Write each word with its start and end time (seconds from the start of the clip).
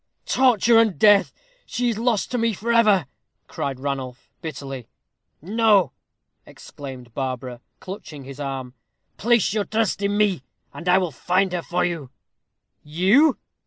"Torture 0.25 0.79
and 0.79 0.97
death! 0.97 1.31
She 1.67 1.89
is 1.89 1.99
lost 1.99 2.31
to 2.31 2.39
me 2.39 2.53
for 2.53 2.73
ever!" 2.73 3.05
cried 3.47 3.79
Ranulph, 3.79 4.31
bitterly. 4.41 4.87
"No!" 5.43 5.91
exclaimed 6.43 7.13
Barbara, 7.13 7.61
clutching 7.79 8.23
his 8.23 8.39
arm. 8.39 8.73
"Place 9.17 9.53
your 9.53 9.65
trust 9.65 10.01
in 10.01 10.17
me, 10.17 10.41
and 10.73 10.89
I 10.89 10.97
will 10.97 11.11
find 11.11 11.53
her 11.53 11.61
for 11.61 11.85
you." 11.85 12.09
"You!" 12.83 13.37